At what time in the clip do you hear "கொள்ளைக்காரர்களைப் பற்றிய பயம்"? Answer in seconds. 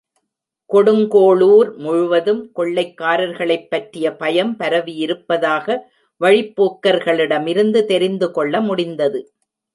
2.55-4.55